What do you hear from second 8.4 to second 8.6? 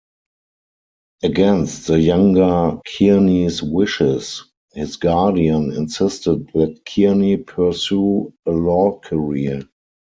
a